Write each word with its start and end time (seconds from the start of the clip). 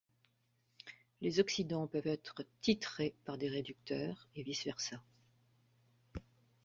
Les 1.21 1.39
oxydants 1.39 1.85
peuvent 1.85 2.07
être 2.07 2.41
titrés 2.61 3.13
par 3.23 3.37
des 3.37 3.49
réducteurs 3.49 4.27
et 4.35 4.41
vice 4.41 4.65
versa. 4.65 4.99